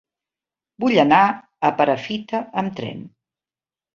[0.83, 1.19] Vull anar
[1.69, 3.03] a Perafita amb tren.